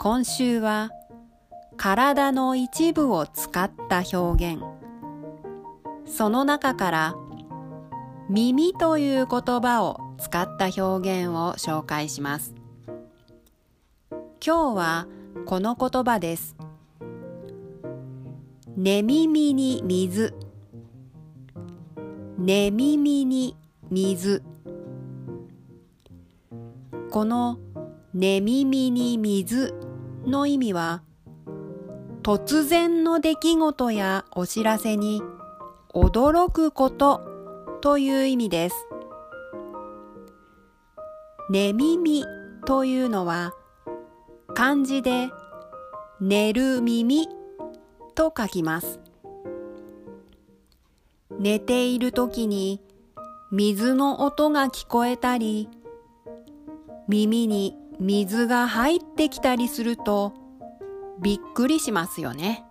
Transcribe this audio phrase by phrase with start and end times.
[0.00, 0.92] 今週は
[1.76, 4.62] 体の一部を使った表現。
[6.06, 7.14] その中から
[8.30, 12.54] 耳という言葉を使った表現を紹介します。
[14.40, 15.08] 今日は
[15.46, 16.54] この言葉です。
[18.76, 20.32] 寝耳に水。
[22.38, 23.56] 寝耳に
[23.90, 24.44] 水。
[27.10, 27.58] この
[28.14, 29.87] 寝耳に水
[30.26, 31.02] の意味は
[32.22, 35.22] 突然の出来事やお知らせに
[35.94, 37.22] 驚くこと
[37.80, 38.76] という意味です。
[41.50, 42.24] 寝耳
[42.66, 43.54] というのは
[44.54, 45.30] 漢字で
[46.20, 47.28] 寝る耳
[48.14, 49.00] と書きます。
[51.38, 52.82] 寝ている時に
[53.50, 55.68] 水の音が聞こえたり
[57.06, 60.32] 耳に水が入ってきたりすると
[61.20, 62.64] びっくりしますよね。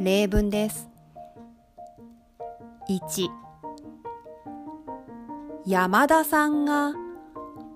[0.00, 0.88] 例文です。
[2.88, 3.28] 1
[5.66, 6.92] 山田さんが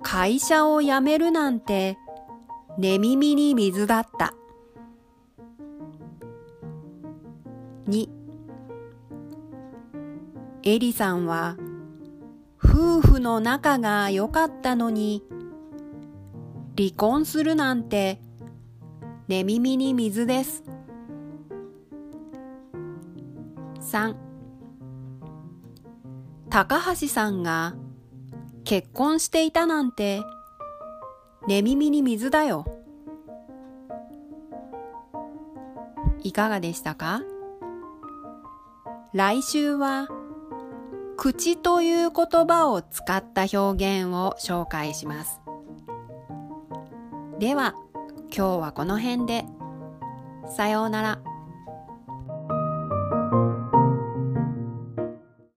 [0.03, 1.97] 会社を辞めるなんて
[2.77, 4.35] 寝耳に水だった。
[7.89, 8.09] 2
[10.63, 11.57] エリさんは
[12.81, 15.25] 夫婦の仲が良かったのに
[16.77, 18.21] 離婚するなんて
[19.27, 20.63] 寝耳に水です。
[23.81, 24.15] 3
[26.51, 27.75] 高橋さんが
[28.63, 30.23] 結婚していたなんて
[31.49, 32.65] 寝耳に水だよ。
[36.23, 37.23] いかがでしたか？
[39.15, 40.07] 来週は
[41.19, 45.41] 口という言葉を使った表現を紹介します。
[47.41, 47.75] では、
[48.35, 49.45] 今日はこの辺で。
[50.57, 51.28] さようなら。